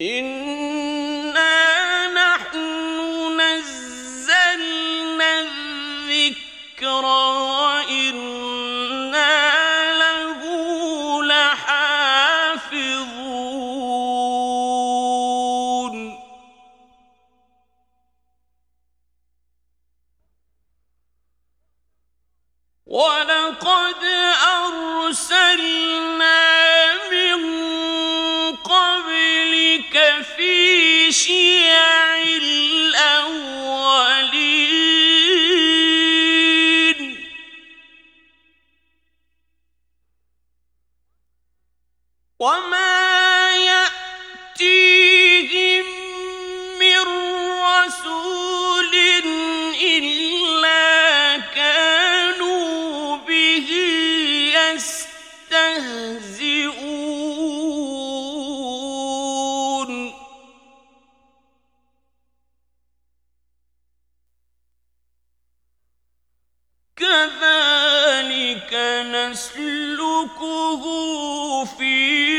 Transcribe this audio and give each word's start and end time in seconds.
إن 0.00 0.47
خشيه 31.18 31.57
يسلكه 69.30 70.82
في 71.64 72.37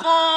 أبصارنا 0.00 0.29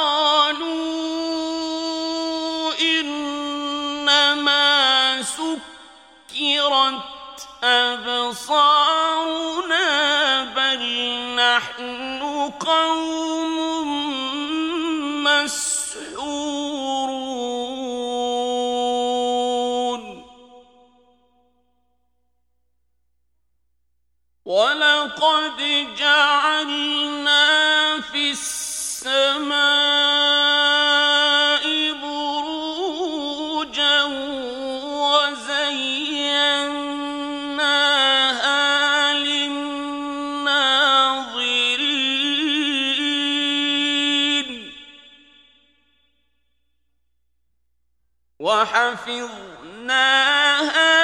وحفظناها 49.07 50.95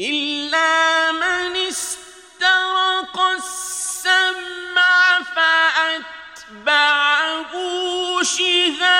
إلا 0.00 1.12
من 1.12 1.56
استرق 1.56 3.20
السمع 3.20 5.22
فأتبعه 5.34 6.72
شهاب 8.22 8.93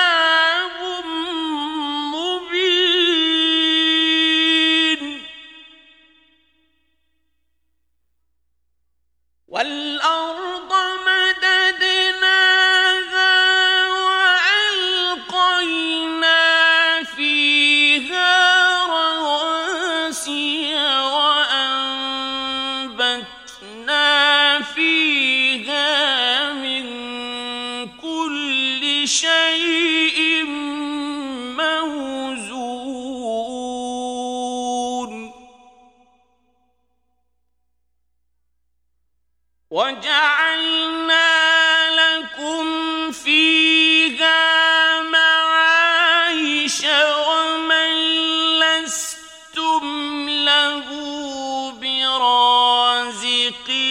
ولقد 53.55 53.84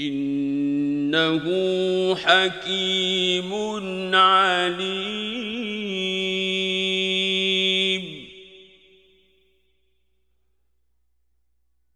إنه 0.00 1.44
حكيم 2.16 3.52
عليم. 4.14 5.20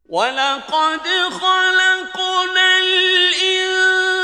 ولقد 0.08 1.06
خلقنا 1.30 2.78
الإنسان 2.78 4.23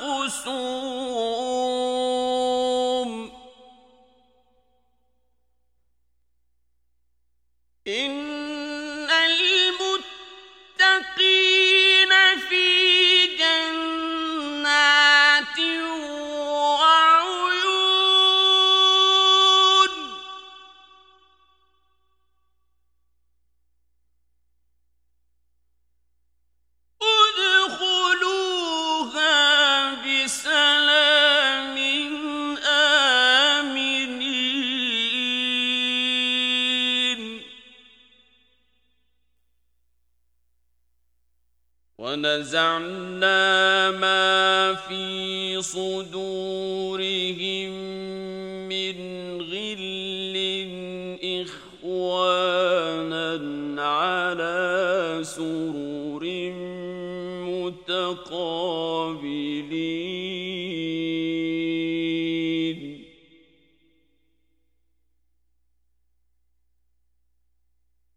سو 0.00 1.49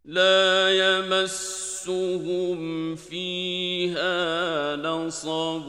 لا 0.06 0.70
يمسهم 1.00 2.60
فيها 2.96 4.76
نصب 4.76 5.68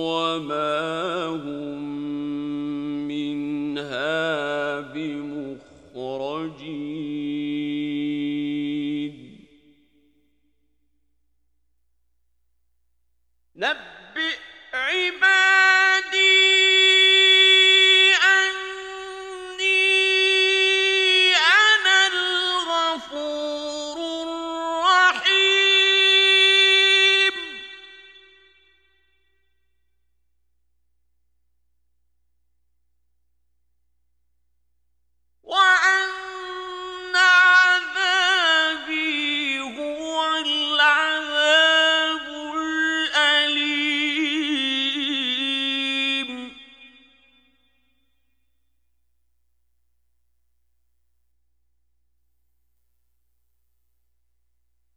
وما 0.00 1.26
هم 1.26 1.95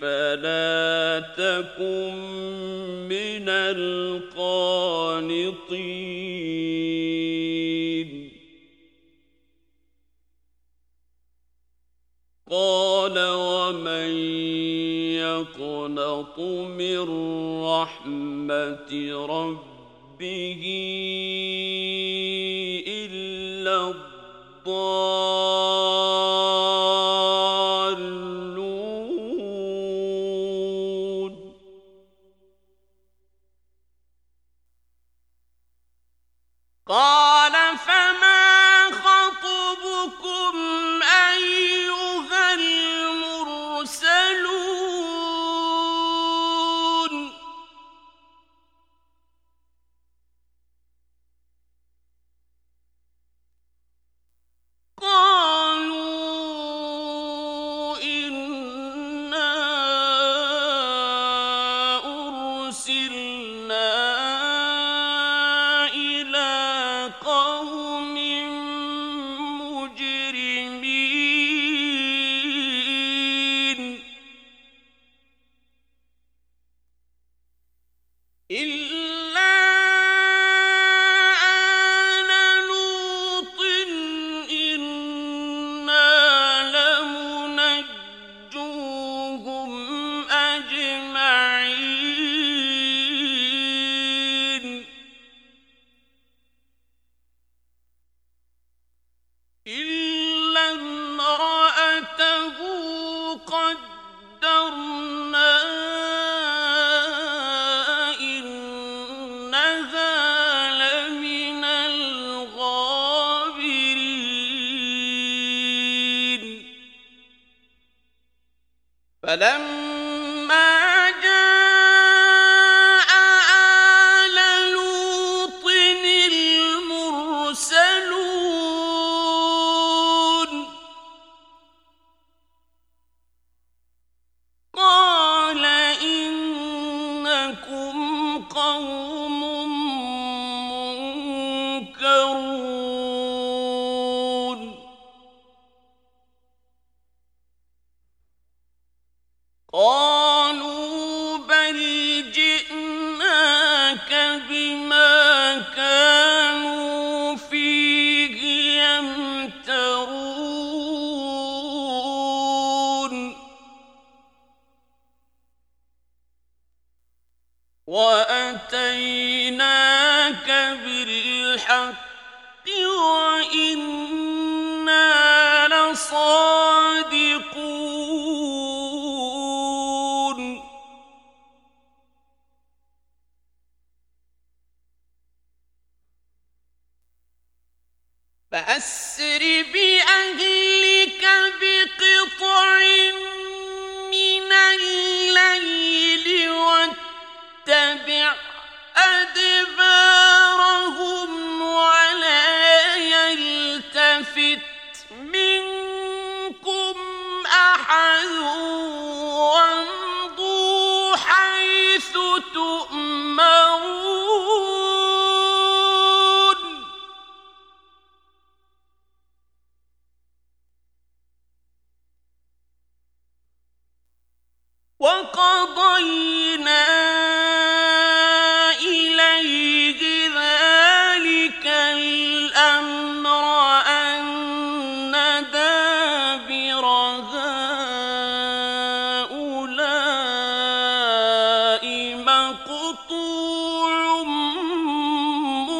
فلا 0.01 1.19
تكن 1.37 2.13
من 3.09 3.49
القانطين. 3.49 4.31
قال 12.51 13.15
ومن 13.17 14.11
يقنط 15.15 16.39
من 16.77 16.99
رحمة 17.63 18.91
ربه 19.25 20.63
إلا 22.87 23.91
الضال 24.67 26.10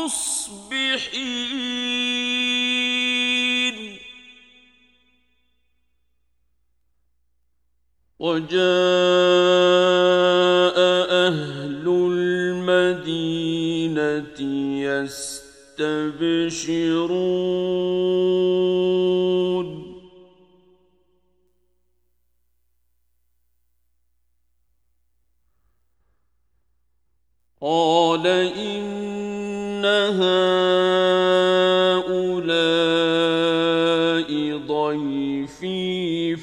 مصبحين. 0.05 1.41
وجاء 8.19 8.61
أهل 11.27 11.85
المدينة 11.87 13.41
يستبشرون. 14.81 15.81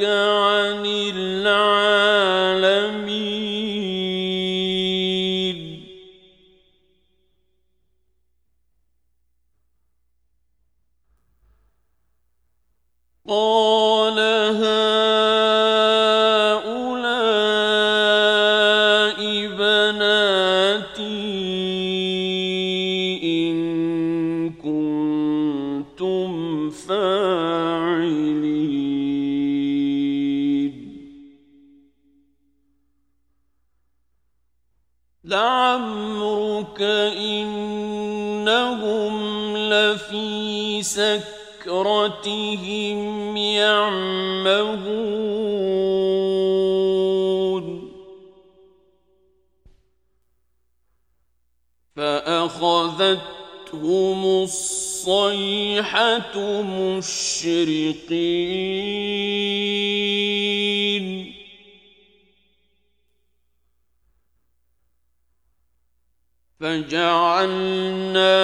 فجعلنا 66.60 68.38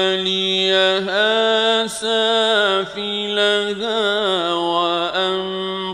عاليها 0.00 1.86
سافلها 1.86 3.32
وأمطرنا 4.54 5.90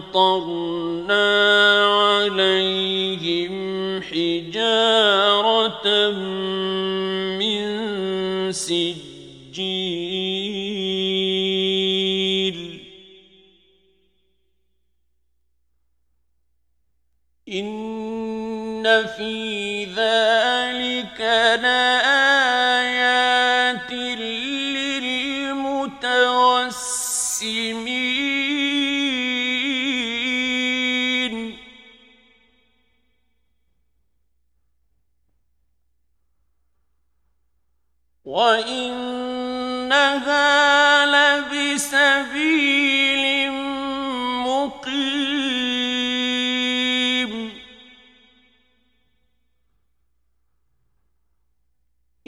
عليهم 1.97 3.57
حجارة 4.03 5.87
من 7.39 7.67
سجن 8.53 9.06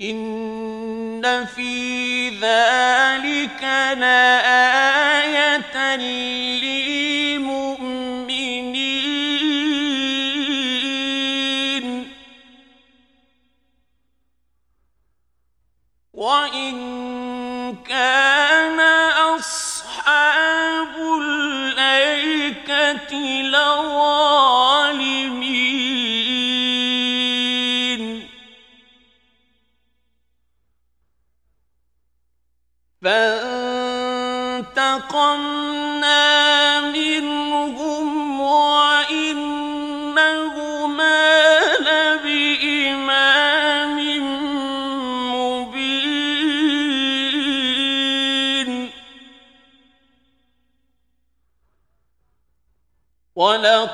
إن 0.03 1.45
في 1.45 2.29
ذلك 2.29 3.63
لآية 3.99 4.78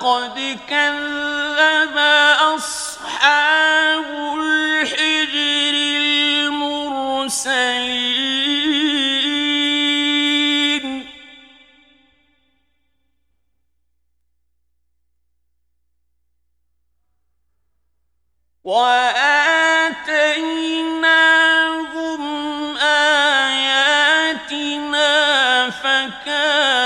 لقد 0.05 0.59
كذب 0.69 1.97
أصحاب 2.57 4.05
الحجر 4.39 5.75
المرسلين. 6.45 7.65
وآتيناهم 18.65 19.05
آياتنا 22.77 24.31
فكانوا 25.71 26.84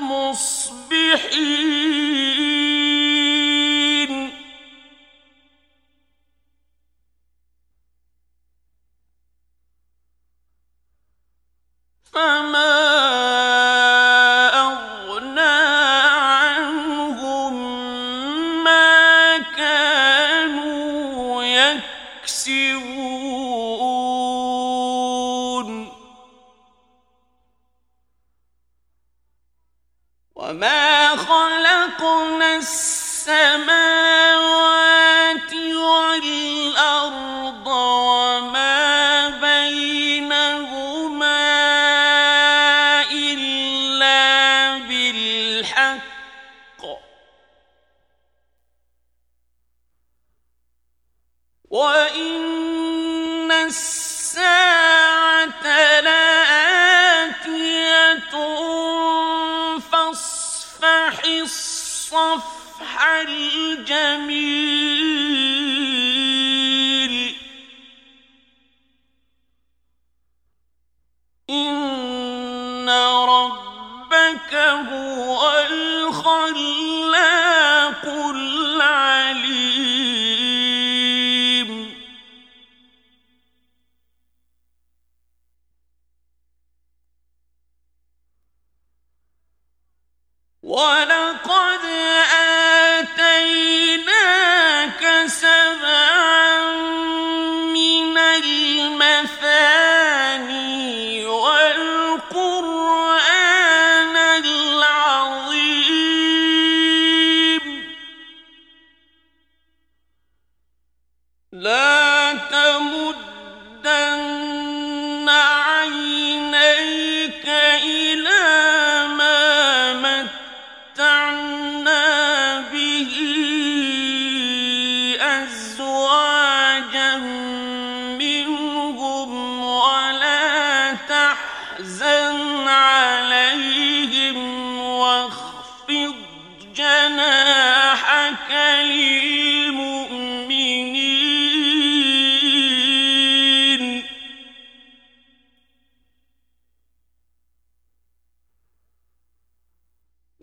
مصبحين. 0.00 1.60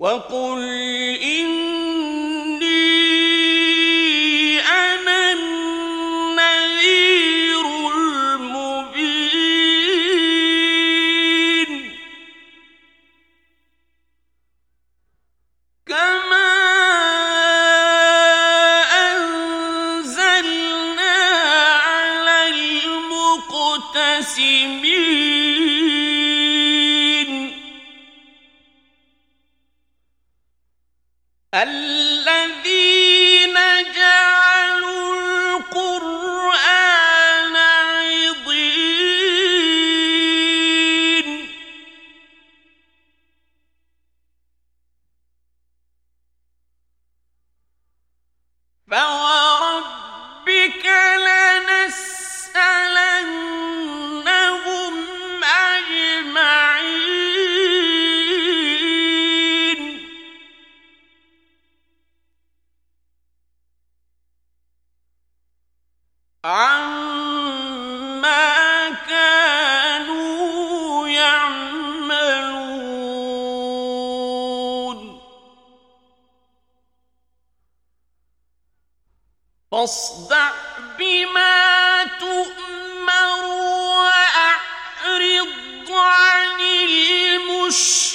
وقل 0.07 0.96
عما 66.47 68.39
كانوا 69.09 70.27
يعملون 71.07 72.57
فاصدع 79.71 80.51
بما 80.99 82.03
تؤمر 82.19 83.45
وأعرض 83.97 85.47
عن 85.91 86.61
المشركين. 86.61 88.07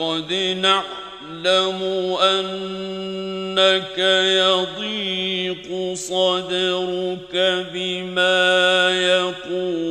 ولقد 0.00 0.32
نعلم 0.32 1.82
أنك 2.22 3.98
يضيق 4.40 5.94
صدرك 5.94 7.34
بما 7.72 8.90
يقولون. 8.90 9.90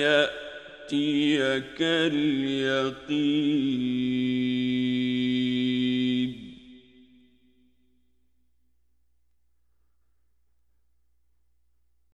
يأتيك 0.00 1.80
اليقين. 1.80 3.16